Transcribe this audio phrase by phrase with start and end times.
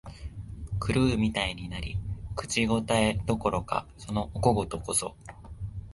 [0.83, 1.95] 狂うみたいになり、
[2.35, 5.15] 口応えどころか、そのお小言こそ、